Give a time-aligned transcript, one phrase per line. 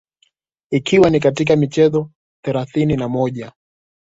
[0.71, 2.11] ikiwa ni katika michezo
[2.45, 3.51] thelathini na moja